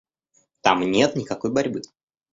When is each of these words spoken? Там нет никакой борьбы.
Там 0.61 0.81
нет 0.89 1.15
никакой 1.15 1.51
борьбы. 1.51 1.83